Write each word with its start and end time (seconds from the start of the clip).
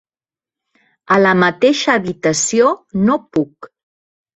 A 1.17 1.19
la 1.25 1.35
mateixa 1.43 1.95
habitació 2.01 2.77
no 3.07 3.23
puc. 3.33 3.75